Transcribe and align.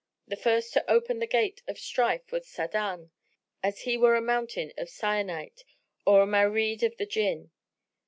The 0.27 0.35
first 0.35 0.73
to 0.73 0.91
open 0.91 1.19
the 1.19 1.27
gate 1.27 1.61
of 1.67 1.77
strife 1.77 2.31
was 2.31 2.47
Sa'adan, 2.47 3.11
as 3.61 3.81
he 3.81 3.97
were 3.99 4.15
a 4.15 4.19
mountain 4.19 4.73
of 4.75 4.89
syenite 4.89 5.63
or 6.07 6.23
a 6.23 6.25
Marid 6.25 6.81
of 6.81 6.97
the 6.97 7.05
Jinn. 7.05 7.51